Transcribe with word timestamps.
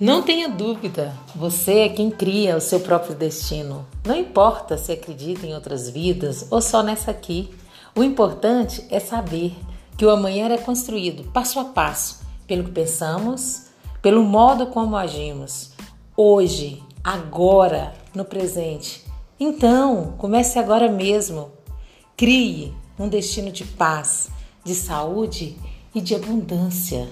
Não 0.00 0.22
tenha 0.22 0.48
dúvida, 0.48 1.12
você 1.34 1.80
é 1.80 1.88
quem 1.88 2.08
cria 2.08 2.56
o 2.56 2.60
seu 2.60 2.78
próprio 2.78 3.16
destino. 3.16 3.84
Não 4.06 4.16
importa 4.16 4.78
se 4.78 4.92
acredita 4.92 5.44
em 5.44 5.54
outras 5.54 5.90
vidas 5.90 6.46
ou 6.52 6.62
só 6.62 6.84
nessa 6.84 7.10
aqui. 7.10 7.52
O 7.96 8.04
importante 8.04 8.86
é 8.90 9.00
saber 9.00 9.56
que 9.96 10.06
o 10.06 10.10
amanhã 10.10 10.48
é 10.50 10.56
construído 10.56 11.24
passo 11.32 11.58
a 11.58 11.64
passo 11.64 12.20
pelo 12.46 12.62
que 12.62 12.70
pensamos, 12.70 13.70
pelo 14.00 14.22
modo 14.22 14.68
como 14.68 14.96
agimos, 14.96 15.72
hoje, 16.16 16.80
agora, 17.02 17.92
no 18.14 18.24
presente. 18.24 19.04
Então, 19.40 20.14
comece 20.16 20.60
agora 20.60 20.88
mesmo. 20.88 21.50
Crie 22.16 22.72
um 22.96 23.08
destino 23.08 23.50
de 23.50 23.64
paz, 23.64 24.30
de 24.62 24.76
saúde 24.76 25.58
e 25.92 26.00
de 26.00 26.14
abundância. 26.14 27.08